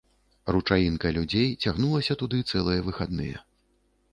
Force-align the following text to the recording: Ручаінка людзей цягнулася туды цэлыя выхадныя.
Ручаінка 0.53 1.11
людзей 1.17 1.53
цягнулася 1.65 2.17
туды 2.23 2.41
цэлыя 2.51 2.79
выхадныя. 2.89 3.37